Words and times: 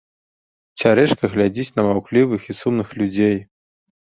Цярэшка 0.83 1.29
глядзіць 1.35 1.75
на 1.77 1.81
маўклівых 1.91 2.41
і 2.55 2.59
сумных 2.61 2.87
людзей. 3.03 3.35